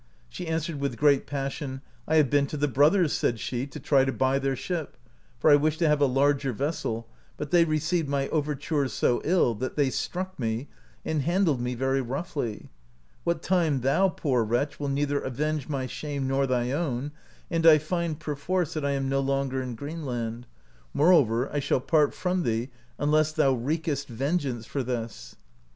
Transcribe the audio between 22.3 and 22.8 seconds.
thee